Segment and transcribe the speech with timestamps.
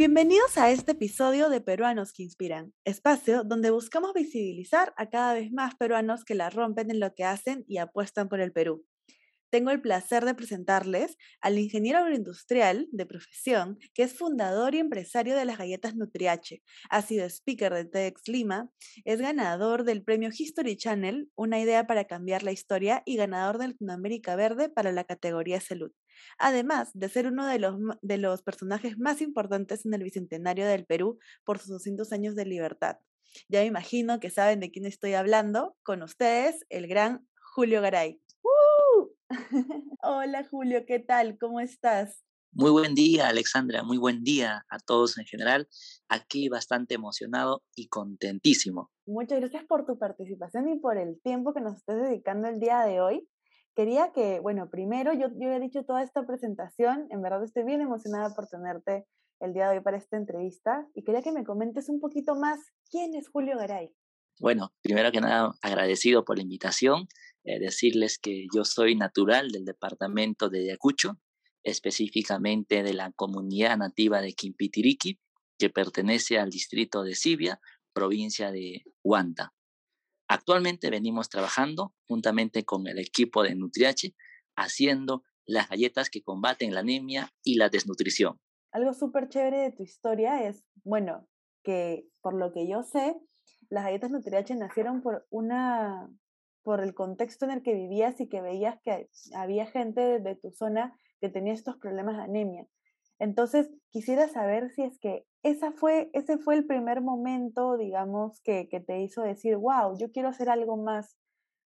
[0.00, 5.52] Bienvenidos a este episodio de Peruanos que Inspiran, espacio donde buscamos visibilizar a cada vez
[5.52, 8.86] más peruanos que la rompen en lo que hacen y apuestan por el Perú.
[9.50, 15.36] Tengo el placer de presentarles al ingeniero agroindustrial de profesión, que es fundador y empresario
[15.36, 16.62] de las galletas Nutriache.
[16.88, 18.70] Ha sido speaker de TEDx Lima,
[19.04, 23.72] es ganador del premio History Channel, una idea para cambiar la historia, y ganador del
[23.72, 25.92] Latinoamérica Verde para la categoría salud
[26.38, 30.86] además de ser uno de los, de los personajes más importantes en el Bicentenario del
[30.86, 32.98] Perú por sus 200 años de libertad.
[33.48, 38.20] Ya me imagino que saben de quién estoy hablando, con ustedes, el gran Julio Garay.
[40.02, 41.38] Hola Julio, ¿qué tal?
[41.38, 42.24] ¿Cómo estás?
[42.52, 45.68] Muy buen día, Alexandra, muy buen día a todos en general.
[46.08, 48.90] Aquí bastante emocionado y contentísimo.
[49.06, 52.80] Muchas gracias por tu participación y por el tiempo que nos estés dedicando el día
[52.80, 53.28] de hoy
[53.74, 57.80] quería que, bueno, primero yo, yo he dicho toda esta presentación, en verdad estoy bien
[57.80, 59.06] emocionada por tenerte
[59.40, 62.60] el día de hoy para esta entrevista y quería que me comentes un poquito más
[62.90, 63.92] quién es Julio Garay.
[64.38, 67.08] Bueno, primero que nada, agradecido por la invitación,
[67.44, 71.18] eh, decirles que yo soy natural del departamento de Ayacucho,
[71.62, 75.18] específicamente de la comunidad nativa de Quimpitiriqui,
[75.58, 77.60] que pertenece al distrito de Sibia,
[77.92, 79.52] provincia de Huanta.
[80.30, 84.14] Actualmente venimos trabajando juntamente con el equipo de Nutriache
[84.54, 88.38] haciendo las galletas que combaten la anemia y la desnutrición.
[88.70, 91.26] Algo súper chévere de tu historia es, bueno,
[91.64, 93.16] que por lo que yo sé,
[93.70, 96.08] las galletas Nutriache nacieron por una
[96.62, 100.52] por el contexto en el que vivías y que veías que había gente de tu
[100.52, 102.68] zona que tenía estos problemas de anemia.
[103.20, 108.68] Entonces, quisiera saber si es que esa fue, ese fue el primer momento, digamos, que,
[108.68, 111.16] que te hizo decir, wow, yo quiero hacer algo más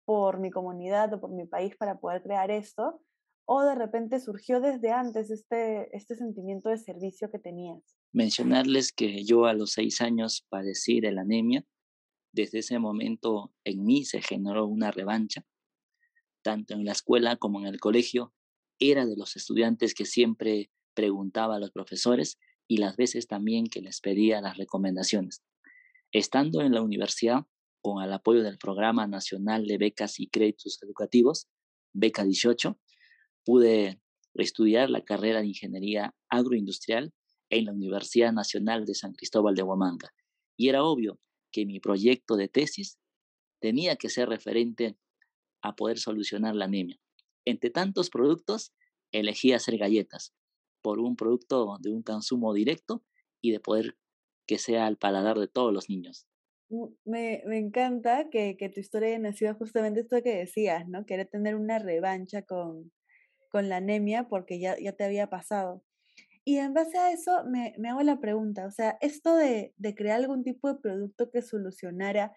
[0.05, 2.99] por mi comunidad o por mi país para poder crear esto,
[3.47, 7.81] o de repente surgió desde antes este, este sentimiento de servicio que tenías.
[8.11, 11.63] Mencionarles que yo a los seis años padecí de la anemia.
[12.33, 15.45] Desde ese momento en mí se generó una revancha,
[16.43, 18.33] tanto en la escuela como en el colegio.
[18.79, 23.81] Era de los estudiantes que siempre preguntaba a los profesores y las veces también que
[23.81, 25.43] les pedía las recomendaciones.
[26.11, 27.45] Estando en la universidad,
[27.81, 31.47] con el apoyo del Programa Nacional de Becas y Créditos Educativos,
[31.93, 32.79] Beca 18,
[33.43, 34.01] pude
[34.33, 37.13] estudiar la carrera de Ingeniería Agroindustrial
[37.49, 40.13] en la Universidad Nacional de San Cristóbal de Huamanga.
[40.57, 41.19] Y era obvio
[41.51, 42.97] que mi proyecto de tesis
[43.61, 44.97] tenía que ser referente
[45.61, 46.99] a poder solucionar la anemia.
[47.45, 48.73] Entre tantos productos,
[49.11, 50.33] elegí hacer galletas,
[50.85, 53.03] por un producto de un consumo directo
[53.41, 53.97] y de poder
[54.45, 56.27] que sea al paladar de todos los niños.
[56.69, 61.03] Mm, me, me encanta que, que, tu historia haya nacido justamente esto que decías, ¿no?
[61.07, 62.91] Querer tener una revancha con,
[63.49, 65.83] con la anemia porque ya, ya te había pasado.
[66.43, 69.95] Y en base a eso me, me hago la pregunta, o sea, esto de, de,
[69.95, 72.31] crear algún tipo de producto que solucionara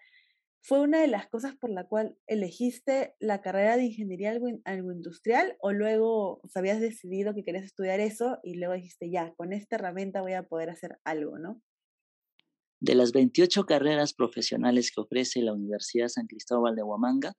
[0.61, 5.71] ¿Fue una de las cosas por la cual elegiste la carrera de ingeniería agroindustrial o
[5.71, 10.33] luego habías decidido que querías estudiar eso y luego dijiste, ya, con esta herramienta voy
[10.33, 11.61] a poder hacer algo, ¿no?
[12.81, 17.33] De las 28 carreras profesionales que ofrece la Universidad San Cristóbal de Huamanga,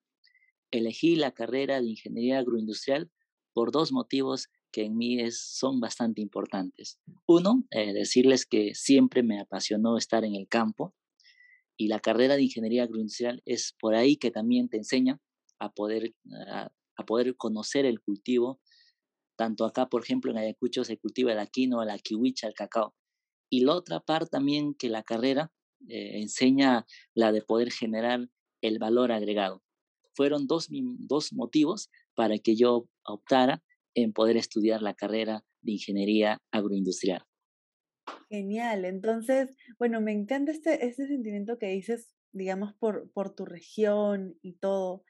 [0.71, 3.11] elegí la carrera de ingeniería agroindustrial
[3.53, 7.01] por dos motivos que en mí es, son bastante importantes.
[7.27, 10.95] Uno, eh, decirles que siempre me apasionó estar en el campo,
[11.81, 15.19] y la carrera de ingeniería agroindustrial es por ahí que también te enseña
[15.59, 16.15] a poder,
[16.53, 16.71] a,
[17.07, 18.61] poder conocer el cultivo.
[19.35, 22.95] Tanto acá, por ejemplo, en Ayacucho se cultiva la quinoa, la kiwicha, el cacao.
[23.49, 25.53] Y la otra parte también que la carrera
[25.89, 28.29] eh, enseña la de poder generar
[28.61, 29.63] el valor agregado.
[30.13, 33.63] Fueron dos, dos motivos para que yo optara
[33.95, 37.25] en poder estudiar la carrera de ingeniería agroindustrial.
[38.29, 38.85] Genial.
[38.85, 44.55] Entonces, bueno, me encanta este, este sentimiento que dices, digamos, por, por tu región y
[44.55, 45.05] todo.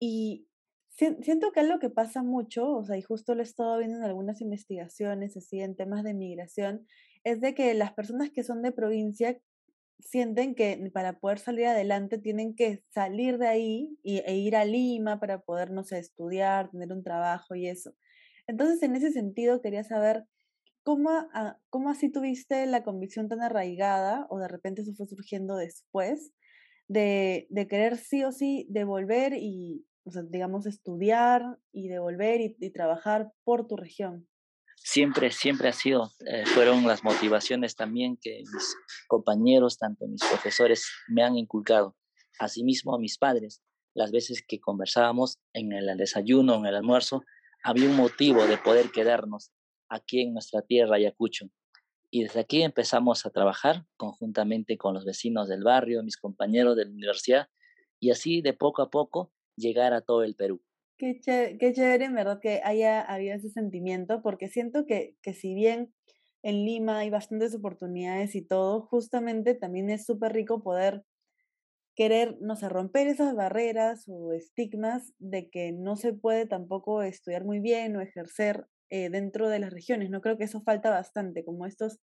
[0.00, 0.48] Y
[0.96, 4.04] siento que algo que pasa mucho, o sea, y justo lo he estado viendo en
[4.04, 6.86] algunas investigaciones, así, en temas de migración,
[7.24, 9.38] es de que las personas que son de provincia
[10.00, 14.64] sienten que para poder salir adelante tienen que salir de ahí y, e ir a
[14.64, 17.94] Lima para poder, no estudiar, tener un trabajo y eso.
[18.46, 20.24] Entonces, en ese sentido, quería saber
[20.84, 21.10] ¿Cómo,
[21.70, 26.32] ¿Cómo así tuviste la convicción tan arraigada, o de repente eso fue surgiendo después,
[26.88, 32.70] de, de querer sí o sí devolver y, o sea, digamos, estudiar y devolver y,
[32.70, 34.28] trabajar por tu región?
[34.76, 38.76] Siempre, siempre ha sido, eh, fueron las motivaciones también que mis
[39.06, 41.96] compañeros, tanto mis profesores, me han inculcado.
[42.40, 43.62] Asimismo, mis padres,
[43.94, 47.22] las veces que conversábamos en el desayuno, en el almuerzo,
[47.62, 49.52] había un motivo de poder quedarnos
[49.92, 51.46] aquí en nuestra tierra, Ayacucho.
[52.10, 56.84] Y desde aquí empezamos a trabajar conjuntamente con los vecinos del barrio, mis compañeros de
[56.84, 57.48] la universidad,
[58.00, 60.62] y así de poco a poco llegar a todo el Perú.
[60.98, 65.34] Qué chévere, qué chévere, en verdad, que haya habido ese sentimiento, porque siento que, que
[65.34, 65.94] si bien
[66.42, 71.04] en Lima hay bastantes oportunidades y todo, justamente también es súper rico poder
[71.94, 77.44] querer, no sé, romper esas barreras o estigmas de que no se puede tampoco estudiar
[77.44, 80.10] muy bien o ejercer eh, dentro de las regiones.
[80.10, 82.00] No creo que eso falta bastante, como estos,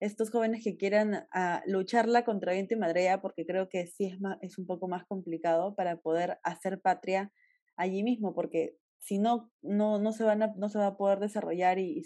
[0.00, 4.20] estos jóvenes que quieran ah, lucharla contra viento y madrea, porque creo que sí es,
[4.20, 7.32] más, es un poco más complicado para poder hacer patria
[7.76, 11.20] allí mismo, porque si no, no, no, se, van a, no se va a poder
[11.20, 12.04] desarrollar y, y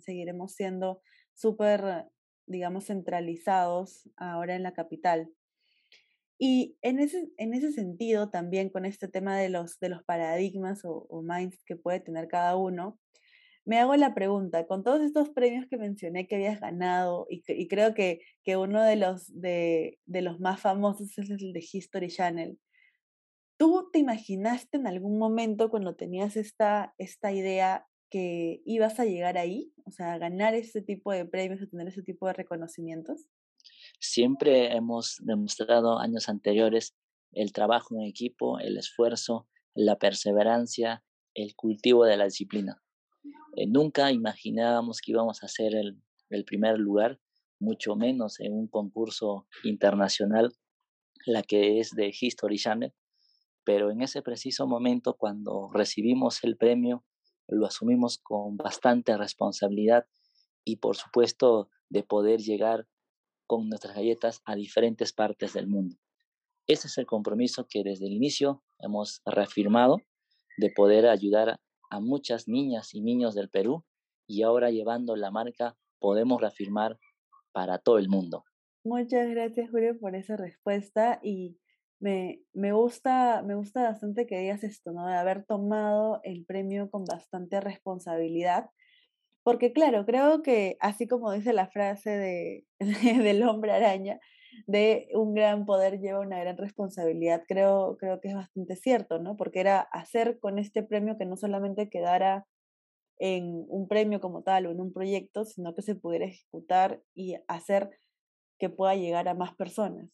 [0.00, 1.02] seguiremos siendo
[1.34, 2.06] súper,
[2.46, 5.32] digamos, centralizados ahora en la capital.
[6.42, 10.80] Y en ese, en ese sentido, también con este tema de los, de los paradigmas
[10.84, 12.98] o, minds que puede tener cada uno,
[13.64, 17.94] me hago la pregunta, con todos estos premios que mencioné que habías ganado, y, creo
[17.94, 22.58] que, que uno de los, de, de, los más famosos es el de History Channel,
[23.58, 29.36] ¿tú te imaginaste en algún momento cuando tenías esta, esta idea que ibas a llegar
[29.36, 29.72] ahí?
[29.84, 33.26] O sea, a ganar ese tipo de premios, a tener ese tipo de reconocimientos.
[34.00, 36.96] Siempre hemos demostrado años anteriores
[37.32, 41.04] el trabajo en equipo, el esfuerzo, la perseverancia,
[41.34, 42.82] el cultivo de la disciplina.
[43.56, 46.00] Eh, nunca imaginábamos que íbamos a ser el,
[46.30, 47.20] el primer lugar,
[47.58, 50.52] mucho menos en un concurso internacional,
[51.26, 52.94] la que es de History Channel,
[53.64, 57.04] pero en ese preciso momento, cuando recibimos el premio,
[57.48, 60.06] lo asumimos con bastante responsabilidad
[60.64, 62.86] y por supuesto de poder llegar
[63.46, 65.96] con nuestras galletas a diferentes partes del mundo.
[66.66, 69.98] Ese es el compromiso que desde el inicio hemos reafirmado
[70.56, 73.84] de poder ayudar a muchas niñas y niños del Perú
[74.26, 76.98] y ahora llevando la marca podemos reafirmar
[77.52, 78.44] para todo el mundo.
[78.84, 81.58] Muchas gracias Julio por esa respuesta y
[81.98, 85.06] me, me, gusta, me gusta bastante que digas esto, ¿no?
[85.06, 88.70] De haber tomado el premio con bastante responsabilidad
[89.42, 92.66] porque claro, creo que así como dice la frase de,
[93.24, 94.20] del hombre araña,
[94.66, 99.36] de un gran poder lleva una gran responsabilidad, creo, creo que es bastante cierto, ¿no?
[99.36, 102.46] Porque era hacer con este premio que no solamente quedara
[103.18, 107.36] en un premio como tal o en un proyecto, sino que se pudiera ejecutar y
[107.48, 107.90] hacer
[108.58, 110.10] que pueda llegar a más personas.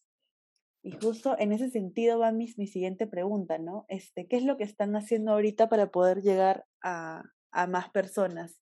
[0.83, 3.87] Y justo en ese sentido va mi, mi siguiente pregunta, ¿no?
[3.89, 8.61] Este, ¿Qué es lo que están haciendo ahorita para poder llegar a, a más personas?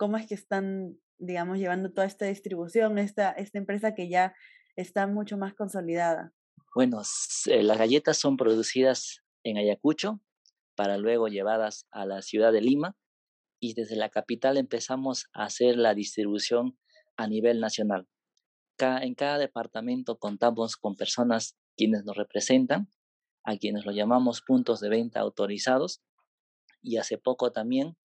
[0.00, 4.34] cómo es que están, digamos, llevando toda esta distribución, esta, esta empresa que ya
[4.76, 6.32] está mucho más consolidada.
[6.74, 7.02] Bueno,
[7.46, 10.20] eh, las galletas son producidas en Ayacucho
[10.74, 12.96] para luego llevadas a la ciudad de Lima
[13.58, 16.78] y desde la capital empezamos a hacer la distribución
[17.16, 18.08] a nivel nacional.
[18.78, 22.88] En cada departamento contamos con personas quienes nos representan,
[23.44, 26.02] a quienes lo llamamos puntos de venta autorizados
[26.80, 27.98] y hace poco también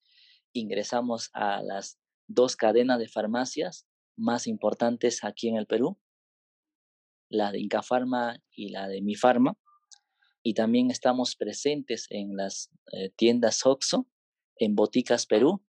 [0.51, 1.97] ingresamos a las
[2.27, 3.87] dos cadenas de farmacias
[4.17, 5.97] más importantes aquí en el Perú,
[7.29, 9.57] la de Incafarma y la de Mifarma.
[10.43, 14.07] Y también estamos presentes en las eh, tiendas Oxxo,
[14.57, 15.63] en Boticas Perú,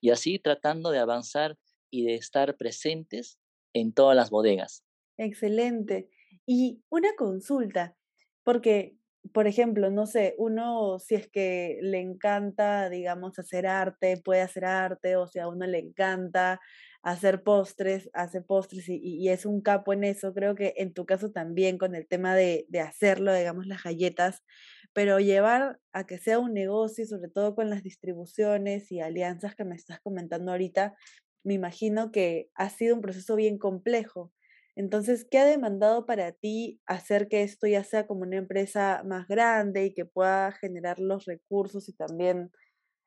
[0.00, 1.58] y así tratando de avanzar
[1.90, 3.38] y de estar presentes
[3.72, 4.84] en todas las bodegas.
[5.18, 6.08] Excelente.
[6.46, 7.96] Y una consulta,
[8.44, 8.96] porque
[9.32, 14.64] por ejemplo, no sé, uno si es que le encanta, digamos, hacer arte, puede hacer
[14.64, 16.60] arte, o si a uno le encanta
[17.02, 20.34] hacer postres, hace postres y, es un capo en eso.
[20.34, 24.42] Creo que en tu caso también con el tema de, de hacerlo, digamos, las galletas,
[24.92, 29.64] pero llevar a que sea un negocio, sobre todo con las distribuciones y alianzas que
[29.64, 30.94] me estás comentando ahorita,
[31.44, 34.32] me imagino que ha sido un proceso bien complejo.
[34.76, 39.26] Entonces, ¿qué ha demandado para ti hacer que esto ya sea como una empresa más
[39.26, 42.50] grande y que pueda generar los recursos y también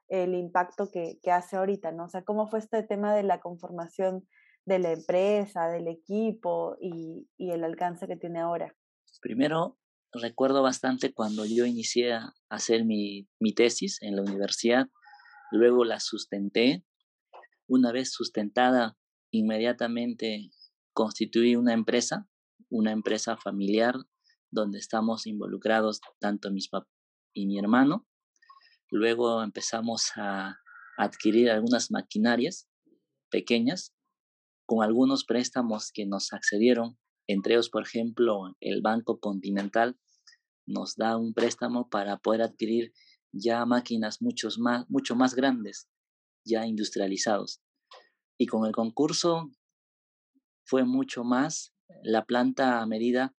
[0.09, 2.05] el impacto que, hace ahorita, ¿no?
[2.05, 4.27] O sea, ¿cómo fue este tema de la conformación
[4.65, 8.75] de la empresa, del equipo y, el alcance que tiene ahora?
[9.21, 9.77] Primero,
[10.11, 14.87] recuerdo bastante cuando yo inicié a hacer mi, mi tesis en la universidad,
[15.51, 16.83] luego la sustenté.
[17.67, 18.97] Una vez sustentada,
[19.31, 20.49] inmediatamente
[20.93, 22.27] constituí una empresa,
[22.69, 23.95] una empresa familiar
[24.51, 26.89] donde estamos involucrados tanto mis papás
[27.33, 28.07] y mi hermano.
[28.91, 30.59] Luego empezamos a
[30.97, 32.67] adquirir algunas maquinarias
[33.29, 33.93] pequeñas
[34.65, 39.99] con algunos préstamos que nos accedieron, entre ellos, por ejemplo, el Banco Continental
[40.65, 42.93] nos da un préstamo para poder adquirir
[43.31, 45.87] ya máquinas muchos más, mucho más grandes,
[46.45, 47.61] ya industrializados.
[48.39, 49.49] Y con el concurso
[50.63, 51.73] fue mucho más.
[52.03, 53.35] La planta a medida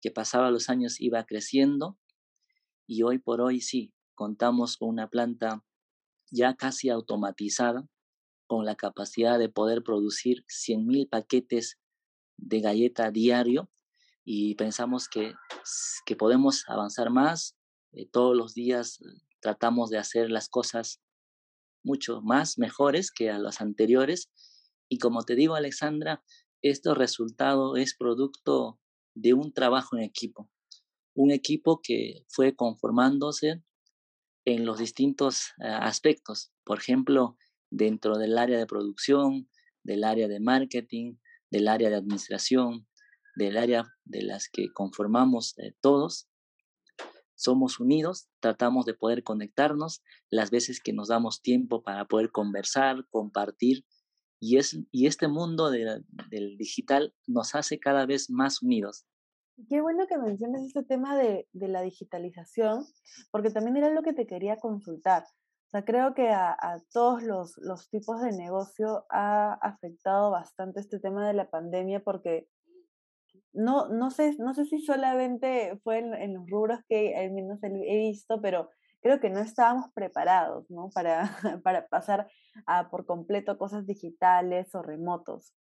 [0.00, 1.98] que pasaba los años iba creciendo
[2.86, 5.64] y hoy por hoy sí, contamos con una planta
[6.30, 7.88] ya casi automatizada
[8.46, 11.78] con la capacidad de poder producir 100.000 paquetes
[12.36, 13.70] de galleta diario
[14.24, 15.34] y pensamos que,
[16.06, 17.56] que podemos avanzar más.
[17.92, 19.04] Eh, todos los días eh,
[19.40, 21.00] tratamos de hacer las cosas
[21.82, 24.30] mucho más mejores que a las anteriores.
[24.88, 26.24] Y como te digo, Alexandra,
[26.62, 28.80] este resultado es producto
[29.14, 30.50] de un trabajo en equipo.
[31.14, 33.62] Un equipo que fue conformándose
[34.44, 36.52] en los distintos eh, aspectos.
[36.64, 37.36] Por ejemplo,
[37.70, 39.48] dentro del área de producción,
[39.82, 41.16] del área de marketing,
[41.50, 42.86] del área de administración,
[43.36, 46.28] del área de las que conformamos eh, todos.
[47.36, 53.06] Somos unidos, tratamos de poder conectarnos las veces que nos damos tiempo para poder conversar,
[53.10, 53.84] compartir.
[54.40, 59.06] Y, es, y este mundo del digital nos hace cada vez más unidos.
[59.68, 62.84] Qué bueno que menciones este tema de, de, la digitalización,
[63.30, 65.22] porque también era lo que te quería consultar.
[65.22, 70.80] O sea, creo que a, a todos los, los, tipos de negocio ha afectado bastante
[70.80, 72.48] este tema de la pandemia, porque
[73.52, 77.96] no, no, sé, no sé si solamente fue en, los rubros que al menos he
[77.96, 78.68] visto, pero
[79.00, 80.90] creo que no estábamos preparados ¿no?
[80.92, 81.30] para,
[81.62, 82.28] para pasar
[82.66, 85.54] a por completo cosas digitales o remotos.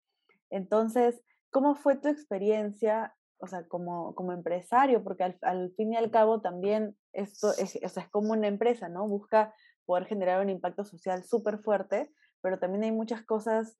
[0.50, 1.22] Entonces,
[1.52, 6.12] ¿cómo fue tu experiencia o sea, como, como empresario, porque al, al, fin y al
[6.12, 9.08] cabo también esto es, o sea, es como una empresa, ¿no?
[9.08, 9.54] Busca
[9.86, 12.12] poder generar un impacto social súper fuerte,
[12.42, 13.78] pero también hay muchas cosas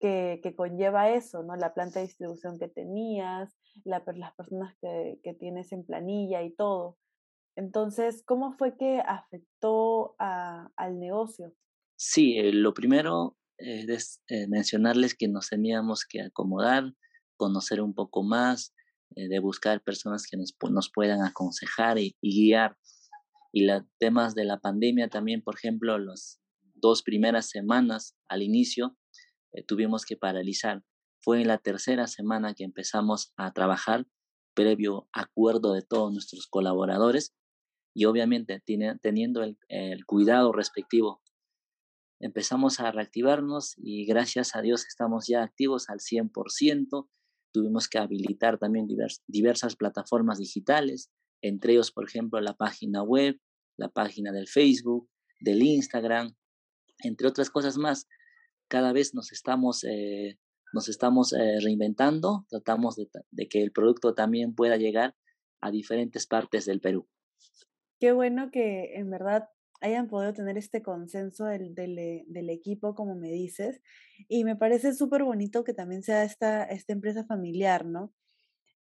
[0.00, 1.56] que, que, conlleva eso, ¿no?
[1.56, 6.54] La planta de distribución que tenías, la, las personas que, que, tienes en planilla y
[6.54, 6.98] todo.
[7.56, 11.54] Entonces, ¿cómo fue que afectó a, al negocio?
[11.96, 16.92] Sí, eh, lo primero es eh, mencionarles que nos teníamos que acomodar,
[17.36, 18.74] conocer un poco más,
[19.14, 22.76] eh, de buscar personas que nos, nos puedan aconsejar y, guiar.
[23.52, 26.40] Y los temas de la pandemia también, por ejemplo, las
[26.74, 28.96] dos primeras semanas al inicio
[29.52, 30.82] eh, tuvimos que paralizar.
[31.22, 34.06] Fue en la tercera semana que empezamos a trabajar
[34.54, 37.34] previo acuerdo de todos nuestros colaboradores
[37.94, 39.58] y obviamente tiene, teniendo el,
[40.06, 41.22] cuidado respectivo
[42.20, 47.08] empezamos a reactivarnos y gracias a Dios estamos ya activos al 100%
[47.52, 48.86] tuvimos que habilitar también
[49.26, 51.10] diversas plataformas digitales,
[51.42, 53.38] entre ellos, por ejemplo, la página web,
[53.76, 55.08] la página del Facebook,
[55.40, 56.34] del Instagram,
[57.02, 58.06] entre otras cosas más.
[58.68, 60.38] Cada vez nos estamos, eh,
[60.72, 65.14] nos estamos eh, reinventando, tratamos de, de que el producto también pueda llegar
[65.60, 67.08] a diferentes partes del Perú.
[67.98, 69.48] Qué bueno que en verdad
[69.80, 73.80] hayan podido tener este consenso del, eh, del equipo, como me dices.
[74.28, 78.12] Y me parece súper bonito que también sea esta, esta empresa familiar, ¿no?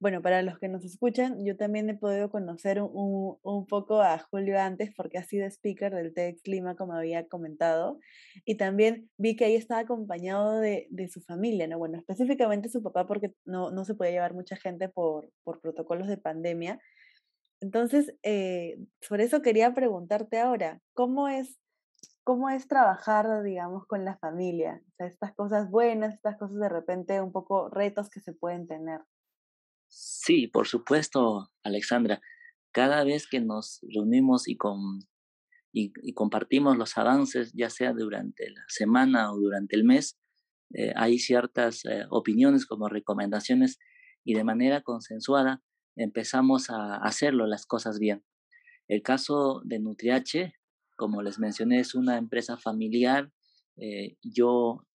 [0.00, 4.18] Bueno, para los que nos escuchan, yo también he podido conocer un, un poco a
[4.18, 7.98] Julio antes porque ha sido speaker del TEDx Lima, como había comentado,
[8.44, 11.78] y también vi que ahí estaba acompañado de, de, su familia, ¿no?
[11.78, 16.06] Bueno, específicamente su papá porque no, no se podía llevar mucha gente por, por protocolos
[16.08, 16.80] de pandemia,
[17.64, 18.76] entonces, eh,
[19.08, 21.58] por eso quería preguntarte ahora, ¿cómo es,
[22.22, 24.82] ¿cómo es trabajar, digamos, con la familia?
[24.98, 29.00] Estas cosas buenas, estas cosas de repente un poco retos que se pueden tener.
[29.88, 32.20] Sí, por supuesto, Alexandra.
[32.70, 34.98] Cada vez que nos reunimos y, con,
[35.72, 40.18] y compartimos los avances, ya sea durante la semana o durante el mes,
[40.74, 43.78] eh, hay ciertas eh, opiniones como recomendaciones
[44.22, 45.62] y de manera consensuada
[45.96, 48.24] empezamos a hacerlo las cosas bien.
[48.88, 50.54] El caso de Nutriache,
[50.96, 53.32] como les mencioné, es una empresa familiar.
[53.76, 54.86] Eh, yo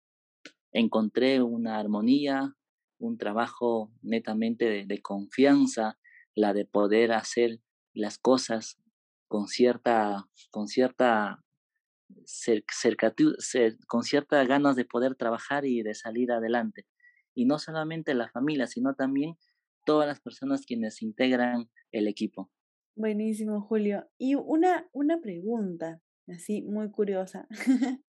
[0.72, 2.56] encontré una armonía,
[3.00, 5.98] un trabajo netamente de, de, confianza,
[6.36, 7.60] la de poder hacer
[7.94, 8.78] las cosas
[9.28, 11.44] con cierta, con cierta
[13.88, 16.86] con ciertas ganas de poder trabajar y de salir adelante.
[17.36, 19.38] Y no solamente la familia, sino también
[19.90, 22.52] todas las personas quienes integran el equipo.
[22.96, 24.08] Buenísimo, Julio.
[24.20, 27.48] Y una, una pregunta, así muy curiosa.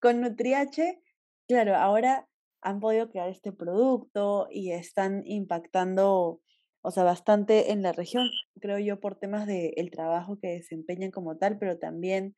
[0.00, 1.02] Con Nutriache,
[1.46, 2.26] claro, ahora
[2.62, 6.40] han podido crear este producto y están impactando,
[6.80, 11.10] o sea, bastante en la región, creo yo, por temas del el trabajo que desempeñan
[11.10, 12.34] como tal, pero también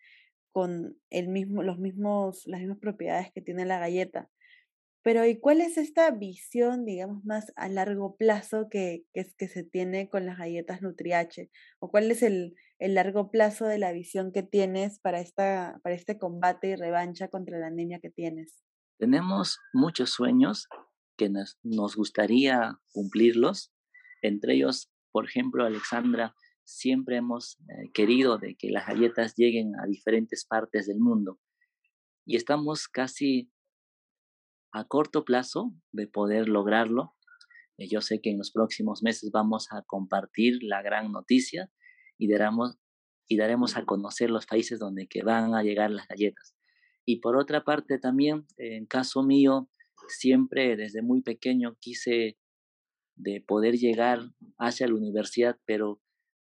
[0.50, 4.28] con el mismo, los mismos, las mismas propiedades que tiene la galleta.
[5.02, 10.11] Pero ¿y cuál es esta visión, digamos, más a largo plazo que, que, se tiene
[10.11, 11.50] con las galletas Nutriache?
[11.78, 15.95] ¿O cuál es el, el, largo plazo de la visión que tienes para, esta, para
[15.95, 18.62] este combate y revancha contra la anemia que tienes?
[18.99, 20.69] Tenemos muchos sueños
[21.16, 23.73] que nos, nos gustaría cumplirlos.
[24.21, 29.87] Entre ellos, por ejemplo, Alexandra, siempre hemos eh, querido de que las galletas lleguen a
[29.87, 31.38] diferentes partes del mundo
[32.26, 33.50] y estamos casi
[34.72, 37.14] a corto plazo de poder lograrlo.
[37.78, 41.70] Eh, yo sé que en los próximos meses vamos a compartir la gran noticia
[42.18, 42.78] y daremos,
[43.28, 46.54] y daremos a conocer los países donde que van a llegar las galletas.
[47.04, 49.68] Y por otra parte también, en caso mío,
[50.08, 52.38] siempre desde muy pequeño quise
[53.16, 54.20] de poder llegar
[54.58, 56.00] hacia la universidad, pero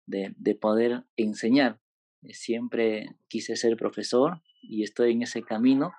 [0.06, 1.80] de, de poder enseñar.
[2.22, 5.92] Eh, siempre quise ser profesor y estoy en ese camino.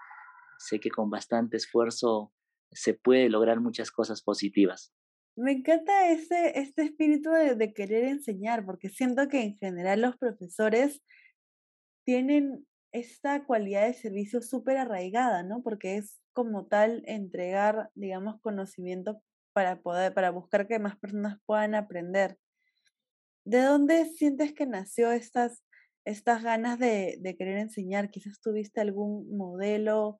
[0.60, 2.34] Sé que con bastante esfuerzo
[2.72, 4.94] se puede lograr muchas cosas positivas.
[5.36, 10.18] Me encanta ese, este espíritu de, de, querer enseñar, porque siento que en general los
[10.18, 11.02] profesores
[12.06, 15.62] tienen esta cualidad de servicio súper arraigada, ¿no?
[15.62, 19.22] Porque es como tal entregar, digamos, conocimiento
[19.54, 22.38] para poder, para buscar que más personas puedan aprender.
[23.46, 25.64] ¿De dónde sientes que nació estas,
[26.06, 28.10] estas ganas de, de querer enseñar?
[28.10, 30.18] Quizás tuviste algún modelo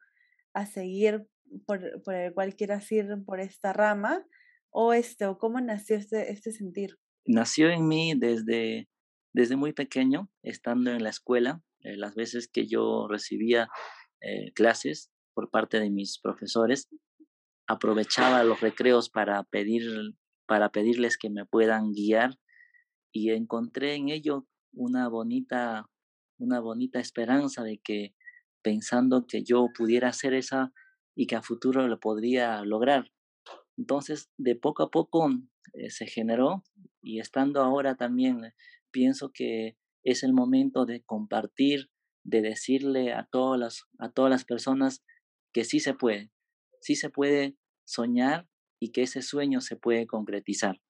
[0.57, 1.27] a seguir
[1.65, 4.25] por, por, el cual quieras ir por esta rama,
[4.71, 6.97] o este, o cómo nació este, este sentir.
[7.25, 8.89] Nació en mí desde,
[9.33, 13.69] desde muy pequeño, estando en la escuela, eh, las veces que yo recibía
[14.21, 16.89] eh, clases por parte de mis profesores,
[17.67, 19.83] aprovechaba los recreos para, pedir,
[20.47, 22.37] para pedirles que me puedan guiar
[23.11, 25.87] y encontré en ello una bonita,
[26.39, 28.15] una bonita esperanza de que
[28.67, 30.74] pensando que yo pudiera hacer esa
[31.15, 33.13] y que a futuro lo podría lograr.
[33.77, 35.29] Entonces, de poco a poco
[35.74, 36.65] eh, se generó
[37.01, 38.41] y estando ahora también
[38.91, 41.89] pienso que es el momento de compartir,
[42.25, 45.01] de decirle a todas las, a todas las personas
[45.53, 46.29] que sí se puede,
[46.81, 48.50] sí se puede soñar
[48.81, 50.81] y que ese sueño se puede concretizar.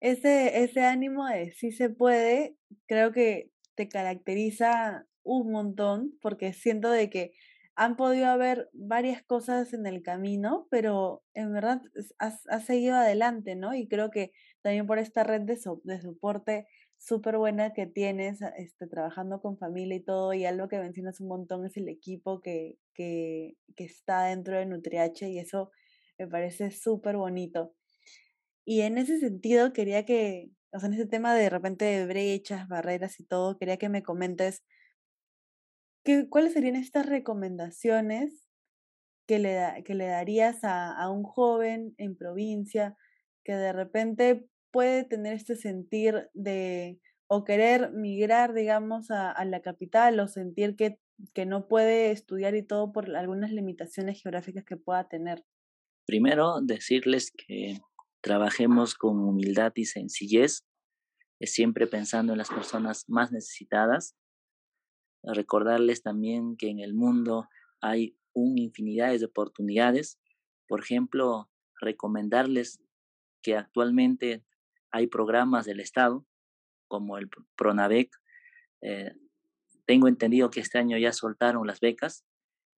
[0.00, 2.56] Ese, ese ánimo de sí se puede,
[2.86, 7.32] creo que te caracteriza un montón, porque siento de que
[7.76, 11.82] han podido haber varias cosas en el camino, pero en verdad
[12.18, 13.74] has, has seguido adelante, ¿no?
[13.74, 14.32] Y creo que
[14.62, 16.66] también por esta red de, so, de soporte
[16.98, 21.28] súper buena que tienes este, trabajando con familia y todo, y algo que mencionas un
[21.28, 25.70] montón es el equipo que, que, que está dentro de Nutriache y eso
[26.18, 27.74] me parece súper bonito.
[28.64, 32.06] Y en ese sentido quería que, o sea, en ese tema de, de repente de
[32.06, 34.62] brechas, barreras y todo, quería que me comentes
[36.04, 38.48] que, cuáles serían estas recomendaciones
[39.26, 42.96] que le, que le darías a, a un joven en provincia
[43.44, 49.62] que de repente puede tener este sentir de o querer migrar, digamos, a, a la
[49.62, 50.98] capital o sentir que,
[51.32, 55.44] que, no puede estudiar y todo por algunas limitaciones geográficas que pueda tener?
[56.06, 57.78] Primero, decirles que
[58.20, 60.64] trabajemos con humildad y sencillez,
[61.40, 64.14] siempre pensando en las personas más necesitadas.
[65.26, 67.48] Recordarles también que en el mundo
[67.80, 70.20] hay una infinidad de oportunidades.
[70.68, 72.80] Por ejemplo, recomendarles
[73.42, 74.44] que actualmente
[74.90, 76.26] hay programas del Estado,
[76.88, 78.10] como el PRONAVEC.
[78.82, 79.12] Eh,
[79.86, 82.24] tengo entendido que este año ya soltaron las becas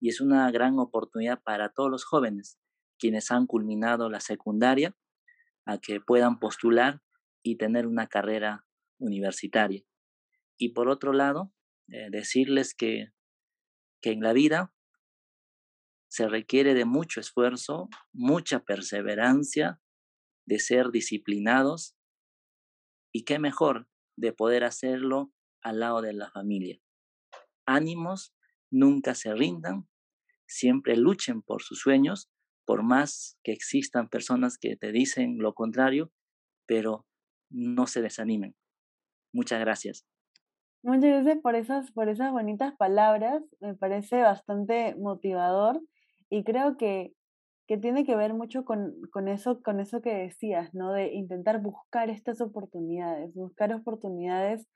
[0.01, 2.59] y es una gran oportunidad para todos los jóvenes
[2.99, 4.97] quienes han culminado la secundaria
[5.65, 7.03] a que puedan postular
[7.43, 8.65] y tener una carrera
[8.99, 9.83] universitaria.
[10.57, 11.53] Y por otro lado,
[11.89, 13.13] eh, decirles que,
[14.01, 14.73] que en la vida
[16.09, 19.81] se requiere de mucho esfuerzo, mucha perseverancia,
[20.47, 21.97] de ser disciplinados
[23.13, 26.81] y qué mejor de poder hacerlo al lado de la familia.
[27.67, 28.35] Ánimos,
[28.71, 29.89] nunca se rindan,
[30.47, 32.31] siempre luchen por sus sueños,
[32.65, 36.13] por más que existan personas que te dicen lo contrario,
[36.67, 37.07] pero
[37.51, 38.57] no se desanimen.
[39.33, 40.07] Muchas gracias.
[40.87, 43.43] Muchas gracias por esas, por esas bonitas palabras.
[43.61, 45.83] Me parece bastante motivador
[46.31, 47.13] y creo que
[47.67, 50.93] que tiene que ver mucho con, con, eso, con eso que decías, ¿no?
[50.93, 54.69] De intentar buscar estas oportunidades, buscar oportunidades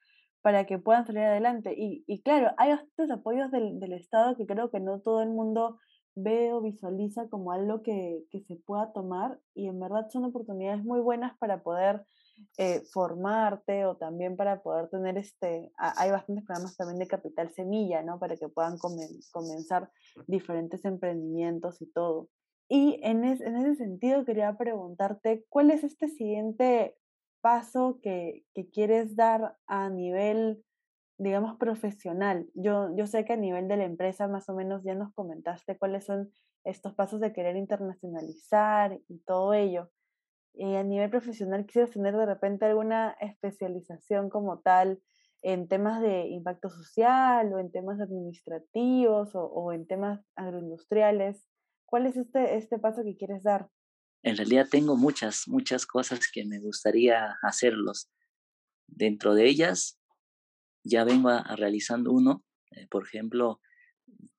[0.42, 1.74] para que puedan salir adelante.
[1.78, 5.30] Y, y claro, hay estos apoyos del, del, Estado que creo que no todo el
[5.30, 5.78] mundo
[6.16, 10.82] ve o visualiza como algo que, que se pueda tomar y en verdad son oportunidades
[10.82, 12.02] muy buenas para poder
[12.58, 18.02] eh, formarte o también para poder tener este, hay bastantes programas también de capital semilla,
[18.02, 18.18] ¿no?
[18.18, 19.90] Para que puedan comenzar
[20.26, 22.28] diferentes emprendimientos y todo.
[22.68, 26.96] Y en, es, en ese sentido quería preguntarte, ¿cuál es este siguiente
[27.40, 30.62] paso que, que quieres dar a nivel
[31.20, 32.48] digamos, profesional.
[32.54, 35.76] Yo, yo sé que a nivel de la empresa más o menos ya nos comentaste
[35.76, 36.32] cuáles son
[36.64, 39.90] estos pasos de querer internacionalizar y todo ello.
[40.54, 45.00] Y a nivel profesional, ¿quisieras tener de repente alguna especialización como tal
[45.42, 51.46] en temas de impacto social o en temas administrativos o, en temas agroindustriales?
[51.86, 53.68] ¿Cuál es este, este paso que quieres dar?
[54.22, 58.10] En realidad tengo muchas, muchas cosas que me gustaría hacerlos.
[58.86, 59.98] Dentro de ellas,
[60.84, 63.60] ya vengo realizando uno, eh, por ejemplo,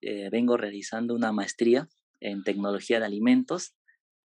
[0.02, 1.88] eh, vengo realizando una maestría
[2.20, 3.76] en tecnología de alimentos.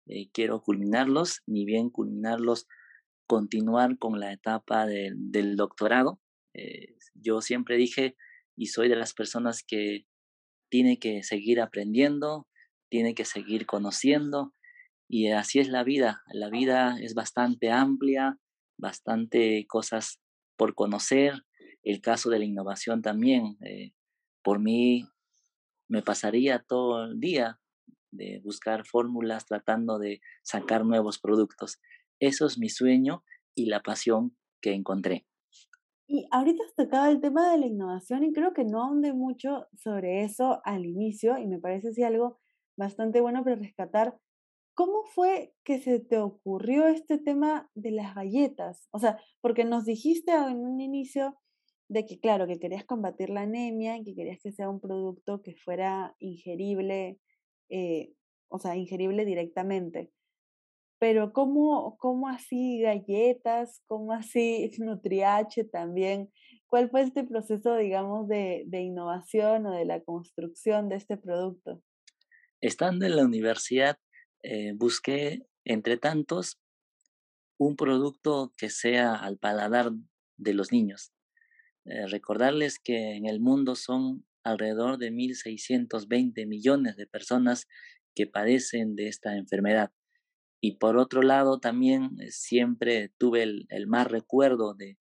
[0.06, 2.66] Eh, quiero culminarlos, ni bien culminarlos,
[3.26, 6.20] continuar con la etapa del doctorado.
[7.14, 8.16] yo siempre dije
[8.56, 10.06] y soy de las personas que
[10.70, 12.46] tiene que seguir aprendiendo,
[12.88, 14.54] tiene que seguir conociendo
[15.08, 16.22] y así es la vida.
[16.32, 18.38] La vida es bastante amplia,
[18.78, 20.20] bastante cosas
[20.56, 21.44] por conocer,
[21.82, 23.56] el caso de la innovación también.
[23.64, 23.92] Eh,
[24.42, 25.08] por mí
[25.88, 27.60] me pasaría todo el día
[28.10, 31.80] de buscar fórmulas tratando de sacar nuevos productos.
[32.20, 35.26] Eso es mi sueño y la pasión que encontré.
[36.08, 39.66] Y ahorita has tocado el tema de la innovación y creo que no ahondé mucho
[39.76, 42.38] sobre eso al inicio y me parece así algo
[42.76, 44.16] bastante bueno para rescatar.
[44.74, 48.88] ¿Cómo fue que se te ocurrió este tema de las galletas?
[48.92, 51.36] O sea, porque nos dijiste en un inicio
[51.88, 55.42] de que, claro, que querías combatir la anemia y que querías que sea un producto
[55.42, 57.18] que fuera ingerible,
[57.68, 58.12] eh,
[58.48, 60.10] o sea, ingerible directamente.
[60.98, 63.82] Pero ¿cómo, cómo así galletas?
[63.86, 66.32] ¿Cómo así Nutriache también?
[66.66, 71.82] ¿Cuál fue este proceso, digamos, de, de innovación o de la construcción de este producto?
[72.60, 73.98] Estando en la universidad,
[74.42, 76.58] eh, busqué, entre tantos,
[77.58, 79.90] un producto que sea al paladar
[80.36, 81.12] de los niños.
[81.84, 87.66] Eh, recordarles que en el mundo son alrededor de 1.620 millones de personas
[88.14, 89.92] que padecen de esta enfermedad.
[90.60, 94.98] Y por otro lado, también eh, siempre tuve el, el más recuerdo de,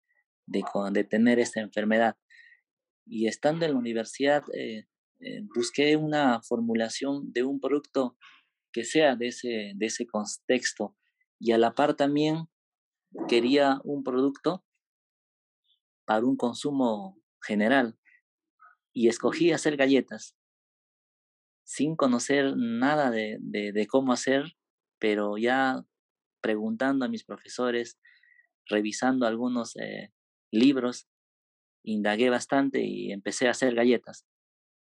[0.48, 2.18] de, tener esta enfermedad.
[3.06, 4.86] Y estando en la universidad, eh,
[5.56, 8.18] busqué una formulación de un producto
[8.74, 10.96] que sea de ese, de ese contexto.
[11.40, 12.48] Y a la par también
[13.28, 14.66] quería un producto
[16.06, 17.98] para un consumo general
[18.96, 20.36] y escogí hacer galletas
[21.66, 24.56] sin conocer nada de, de, cómo hacer,
[25.00, 25.84] pero ya
[26.42, 28.00] preguntando a mis profesores,
[28.68, 30.14] revisando algunos eh,
[30.52, 31.08] libros,
[31.84, 34.26] indagué bastante y empecé a hacer galletas.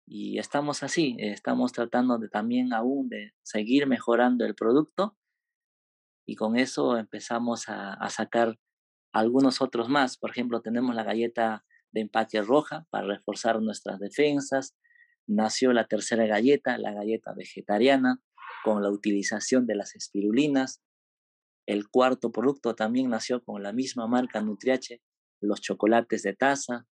[0.07, 5.17] Y estamos así, estamos tratando de también aún de seguir mejorando el producto
[6.27, 8.59] y con eso empezamos a, a sacar
[9.13, 10.17] algunos otros más.
[10.17, 14.77] Por ejemplo, tenemos la galleta de empaque roja para reforzar nuestras defensas.
[15.27, 18.21] Nació la tercera galleta, la galleta vegetariana,
[18.65, 20.83] con la utilización de las espirulinas.
[21.67, 25.01] El cuarto producto también nació con la misma marca Nutriache,
[25.41, 26.87] los chocolates de taza.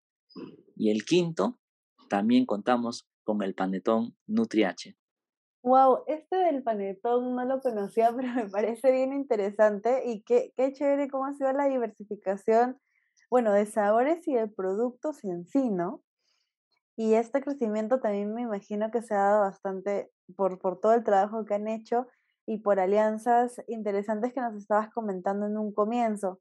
[0.77, 1.59] Y el quinto,
[2.09, 4.97] también contamos con el panetón Nutriache.
[5.63, 10.73] Wow, este del panetón no lo conocía, pero me parece bien interesante y qué, qué
[10.73, 12.79] chévere cómo ha sido la diversificación,
[13.31, 16.03] bueno, de sabores y de productos en sí, ¿no?
[16.97, 21.05] Y este crecimiento también me imagino que se ha dado bastante por, por todo el
[21.05, 22.07] trabajo que han hecho
[22.47, 26.41] y por alianzas interesantes que nos estabas comentando en un comienzo.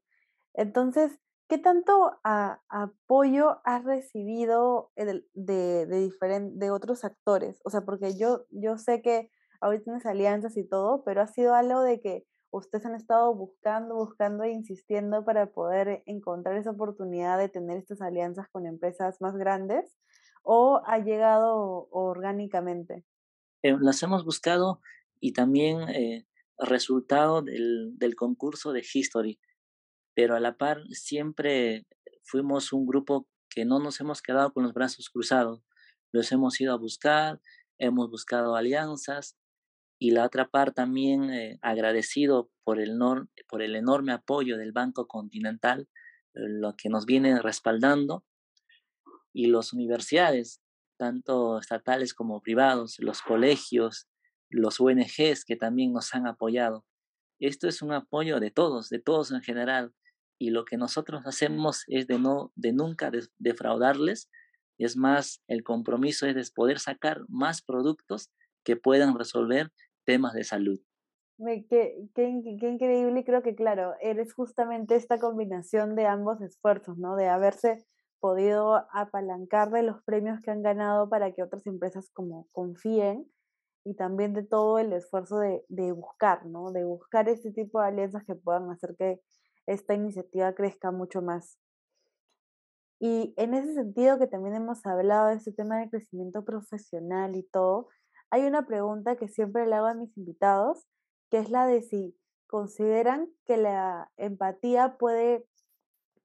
[0.54, 7.58] Entonces, ¿Qué tanto apoyo has recibido de, de, de otros actores?
[7.64, 9.30] O sea, porque yo, yo sé que
[9.62, 13.94] ahorita tienes alianzas y todo, pero ha sido algo de que ustedes han estado buscando,
[13.94, 19.36] buscando e insistiendo para poder encontrar esa oportunidad de tener estas alianzas con empresas más
[19.36, 19.96] grandes
[20.42, 23.04] o ha llegado orgánicamente?
[23.62, 24.80] Eh, las hemos buscado
[25.20, 26.26] y también eh,
[26.58, 29.38] resultado del, del concurso de History
[30.18, 31.86] pero a la par siempre
[32.24, 35.62] fuimos un grupo que no nos hemos quedado con los brazos cruzados,
[36.10, 37.40] los hemos ido a buscar,
[37.78, 39.37] hemos buscado alianzas
[39.98, 42.98] y la otra par también eh, agradecido por el,
[43.48, 45.88] por el enorme apoyo del Banco Continental,
[46.34, 48.24] eh, lo que nos viene respaldando,
[49.32, 50.60] y las universidades,
[50.96, 54.08] tanto estatales como privados, los colegios,
[54.50, 56.84] los ONGs que también nos han apoyado.
[57.38, 59.92] Esto es un apoyo de todos, de todos en general,
[60.38, 64.30] y lo que nosotros hacemos es de, no, de nunca defraudarles.
[64.78, 68.30] Es más, el compromiso es de poder sacar más productos
[68.64, 69.72] que puedan resolver
[70.08, 70.80] temas de salud.
[71.36, 76.96] Qué, qué, qué, increíble y creo que, claro, eres justamente esta combinación de ambos esfuerzos,
[76.96, 77.14] ¿no?
[77.14, 77.84] De haberse
[78.20, 83.30] podido apalancar de los premios que han ganado para que otras empresas como confíen
[83.84, 86.72] y también de todo el esfuerzo de, de buscar, ¿no?
[86.72, 89.20] De buscar este tipo de alianzas que puedan hacer que
[89.66, 91.58] esta iniciativa crezca mucho más.
[92.98, 97.42] Y en ese sentido que también hemos hablado de este tema de crecimiento profesional y
[97.42, 97.88] todo,
[98.30, 100.86] hay una pregunta que siempre le hago a mis invitados,
[101.30, 105.46] que es la de si consideran que la empatía puede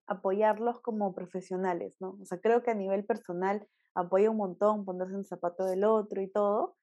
[0.08, 2.18] apoyarlos como profesionales, ¿no?
[2.22, 5.84] O sea, creo que a nivel personal apoya un montón ponerse en el zapato del
[5.84, 6.76] otro y todo,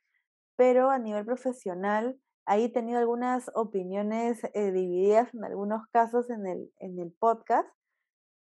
[0.57, 6.47] pero a nivel profesional ahí he tenido algunas opiniones eh, divididas en algunos casos en
[6.47, 7.69] el, en el podcast,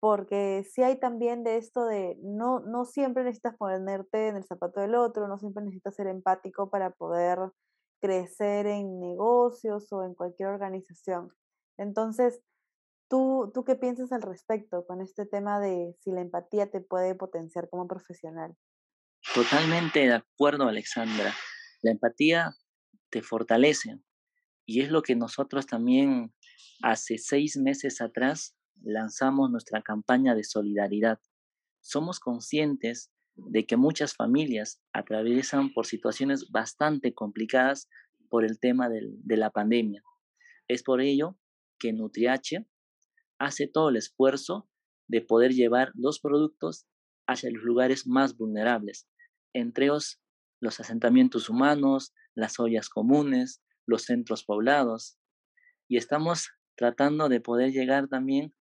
[0.06, 4.80] porque sí hay también de esto de no, no siempre necesitas ponerte en el zapato
[4.80, 7.40] del otro, no siempre necesitas ser empático para poder
[8.00, 11.32] crecer en negocios o en cualquier organización.
[11.80, 12.40] Entonces,
[13.10, 17.16] ¿tú, ¿tú qué piensas al respecto con este tema de si la empatía te puede
[17.16, 18.56] potenciar como profesional?
[19.34, 21.34] Totalmente de acuerdo, Alexandra.
[21.82, 22.54] La empatía
[23.10, 23.98] te fortalece
[24.68, 26.32] y es lo que nosotros también
[26.84, 31.20] hace seis meses atrás lanzamos nuestra campaña de solidaridad.
[31.82, 37.90] Somos conscientes de que muchas familias atraviesan por situaciones bastante complicadas
[38.30, 40.04] por el tema de la pandemia.
[40.68, 41.38] Es por ello
[41.78, 42.66] que Nutriache
[43.38, 44.70] hace todo el esfuerzo
[45.08, 46.88] de poder llevar los productos
[47.28, 49.08] hacia los lugares más vulnerables,
[49.54, 50.22] entre ellos
[50.60, 55.18] los asentamientos humanos, las ollas comunes, los centros poblados.
[55.88, 58.54] Y estamos tratando de poder llegar también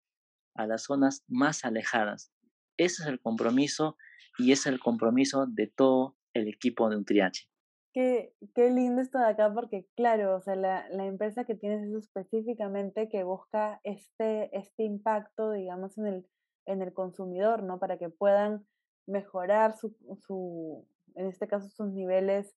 [0.54, 2.32] a las zonas más alejadas.
[2.76, 3.96] Ese es el compromiso
[4.38, 7.48] y es el compromiso de todo el equipo de Untriache.
[7.92, 11.86] Qué, qué lindo esto de acá, porque claro, o sea, la, la, empresa que tienes
[11.86, 16.26] es específicamente que busca este, este impacto, digamos, en el,
[16.64, 17.78] en el consumidor, ¿no?
[17.78, 18.66] Para que puedan
[19.06, 19.94] mejorar su,
[20.26, 20.86] su,
[21.16, 22.54] en este caso, sus niveles,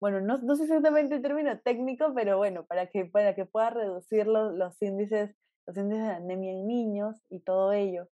[0.00, 3.70] bueno, no, no sé exactamente el término técnico, pero bueno, para que, para que pueda
[3.70, 8.08] reducir los, los índices los de anemia en niños y todo ello.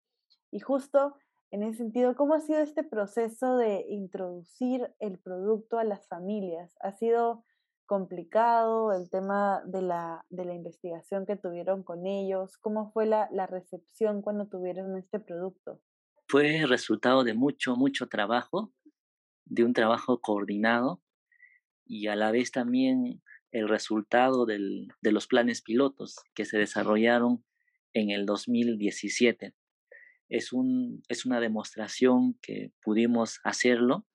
[0.51, 1.15] Y justo
[1.51, 6.75] en ese sentido, ¿cómo ha sido este proceso de introducir el producto a las familias?
[6.81, 7.45] ¿Ha sido
[7.87, 12.59] complicado el tema de la, de la investigación que tuvieron con ellos?
[12.59, 15.81] ¿Cómo fue la, la recepción cuando tuvieron este producto?
[16.29, 18.73] Fue resultado de mucho, mucho trabajo,
[19.45, 21.01] de un trabajo coordinado
[21.85, 23.23] y a la vez también
[23.57, 27.43] el resultado del, de los planes pilotos que se desarrollaron
[27.95, 29.55] en el 2017.
[30.29, 34.07] Es, un, es una demostración que pudimos hacerlo,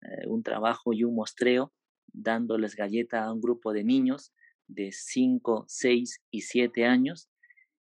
[0.00, 1.74] eh, un trabajo y un mostreo,
[2.06, 4.32] dándoles galleta a un grupo de niños
[4.66, 7.28] de 5, 6 y 7 años,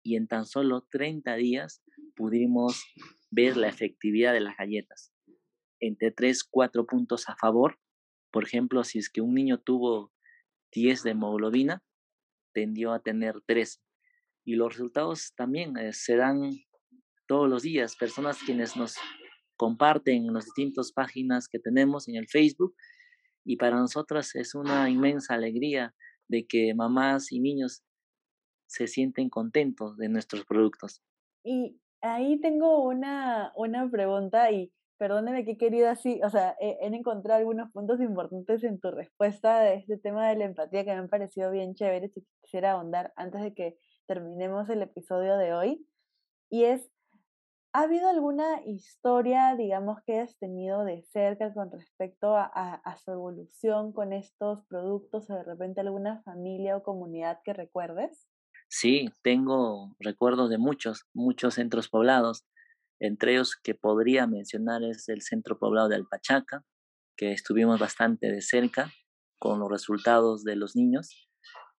[0.02, 1.82] y en tan solo 30 días
[2.14, 2.84] pudimos
[3.30, 5.10] ver la efectividad de las galletas.
[5.80, 7.78] Entre 3, 4 puntos a favor.
[8.30, 10.12] Por ejemplo, si es que un niño tuvo
[10.72, 11.83] 10 de hemoglobina,
[12.52, 13.81] tendió a tener 3.
[14.44, 16.52] Y los resultados también eh, se dan
[17.26, 17.96] todos los días.
[17.96, 18.96] Personas quienes nos
[19.57, 22.74] comparten en las distintas páginas que tenemos en el Facebook.
[23.44, 25.94] Y para nosotras es una inmensa alegría
[26.29, 27.83] de que mamás y niños
[28.66, 31.02] se sienten contentos de nuestros productos.
[31.44, 36.87] Y ahí tengo una, una pregunta y perdóneme que he querido así, o sea, he,
[36.87, 40.98] encontrado algunos puntos importantes en tu respuesta de este tema de la empatía que me
[40.98, 45.87] han parecido bien chéveres y quisiera ahondar antes de que terminemos el episodio de hoy.
[46.50, 46.90] Y es,
[47.72, 52.96] ¿ha habido alguna historia, digamos, que has tenido de cerca con respecto a, a, a
[52.96, 58.26] su evolución con estos productos o de repente alguna familia o comunidad que recuerdes?
[58.68, 62.44] Sí, tengo recuerdos de muchos, muchos centros poblados
[63.00, 66.64] entre ellos que podría mencionar es el centro poblado de Alpachaca,
[67.16, 68.92] que estuvimos bastante de cerca
[69.38, 71.28] con los resultados de los niños.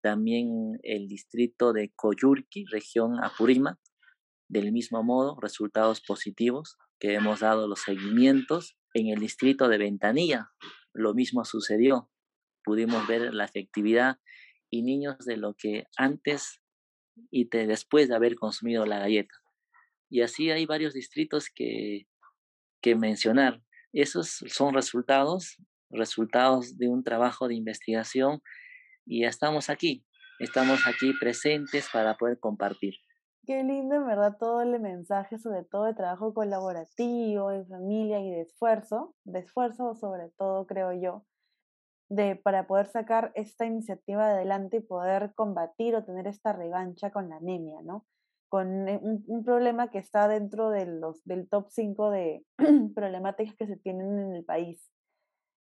[0.01, 3.79] También el distrito de Coyurqui, región Apurima,
[4.47, 8.77] del mismo modo, resultados positivos que hemos dado los seguimientos.
[8.93, 10.49] En el distrito de Ventanilla,
[10.93, 12.09] lo mismo sucedió.
[12.63, 14.17] Pudimos ver la efectividad
[14.69, 16.61] y niños de lo que antes
[17.29, 19.35] y de después de haber consumido la galleta.
[20.09, 22.07] Y así hay varios distritos que,
[22.81, 23.61] que mencionar.
[23.93, 25.57] Esos son resultados,
[25.89, 28.41] resultados de un trabajo de investigación
[29.05, 30.05] y ya estamos aquí,
[30.39, 32.95] estamos aquí presentes para poder compartir.
[33.45, 38.29] Qué lindo, en verdad, todo el mensaje, sobre todo de trabajo colaborativo, en familia y
[38.29, 41.25] de esfuerzo, de esfuerzo sobre todo, creo yo,
[42.09, 47.29] de para poder sacar esta iniciativa adelante y poder combatir o tener esta revancha con
[47.29, 48.05] la anemia, ¿no?
[48.49, 52.45] Con eh, un, problema que está dentro de los, del top 5 de
[52.95, 54.89] problemáticas que se tienen en el país.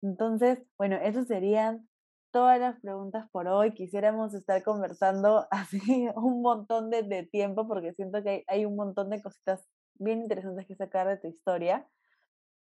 [0.02, 1.88] Entonces, bueno, eso serían
[2.32, 3.74] todas las preguntas por hoy.
[3.74, 8.76] Quisiéramos estar conversando así un montón de, de tiempo porque siento que hay, hay, un
[8.76, 11.88] montón de cositas bien interesantes que sacar de tu historia.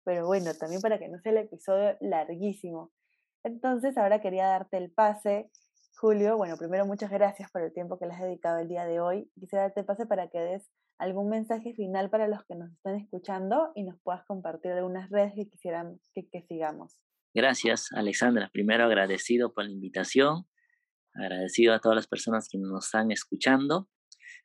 [0.04, 2.92] Pero bueno, también para que no sea el episodio larguísimo.
[3.44, 5.50] Entonces, ahora quería darte el pase
[5.98, 9.00] Julio, bueno, primero muchas gracias por el tiempo que le has dedicado el día de
[9.00, 9.32] hoy.
[9.40, 13.72] Quisiera darte pase para que des algún mensaje final para los que nos están escuchando
[13.76, 17.00] y nos puedas compartir algunas redes que quisieran que, que sigamos.
[17.34, 18.50] Gracias, Alexandra.
[18.52, 20.46] Primero agradecido por la invitación,
[21.14, 23.90] agradecido a todas las personas que nos están escuchando,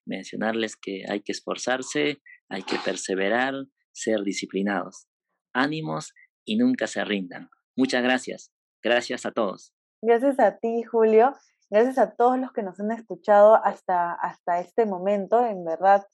[0.07, 3.55] mencionarles que hay que esforzarse, hay que perseverar,
[3.93, 5.09] ser disciplinados.
[5.53, 7.51] Ánimos y nunca se rindan.
[7.77, 8.53] Muchas gracias.
[8.83, 9.75] Gracias a todos.
[10.03, 11.35] Gracias a ti, Julio.
[11.69, 15.45] Gracias a todos los que nos han escuchado hasta, hasta este momento.
[15.45, 16.07] En verdad,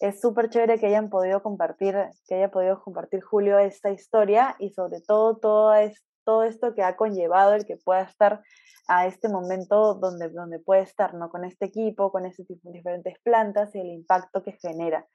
[0.00, 1.94] es súper chévere que hayan podido compartir,
[2.26, 6.82] que haya podido compartir Julio esta historia y sobre todo todo, es, todo esto que
[6.82, 8.42] ha conllevado el que pueda estar
[8.88, 11.28] a este momento donde, donde puede estar, ¿no?
[11.28, 12.32] Con este equipo, con de
[12.72, 15.06] diferentes plantas y el impacto que genera.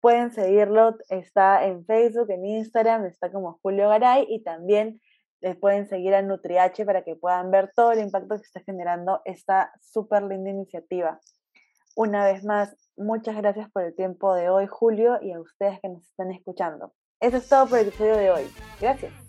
[0.00, 5.00] Pueden seguirlo, está en Facebook, en Instagram, está como Julio Garay y también
[5.60, 9.72] pueden seguir a NutriH para que puedan ver todo el impacto que está generando esta
[9.80, 11.20] súper linda iniciativa.
[11.94, 15.88] Una vez más, muchas gracias por el tiempo de hoy, Julio, y a ustedes que
[15.88, 16.92] nos están escuchando.
[17.20, 18.44] Eso es todo por el episodio de hoy.
[18.80, 19.27] Gracias.